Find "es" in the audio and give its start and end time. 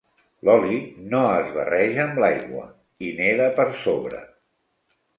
1.43-1.51